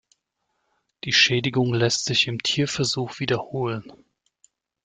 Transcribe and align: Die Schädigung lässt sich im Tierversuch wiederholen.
Die 1.03 1.13
Schädigung 1.13 1.75
lässt 1.75 2.05
sich 2.05 2.25
im 2.25 2.41
Tierversuch 2.41 3.19
wiederholen. 3.19 3.93